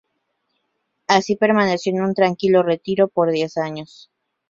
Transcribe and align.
Así 1.07 1.35
permaneció 1.35 1.91
en 1.93 2.01
un 2.01 2.15
tranquilo 2.15 2.63
retiro 2.63 3.07
por 3.07 3.29
diez 3.29 3.55
años. 3.57 4.09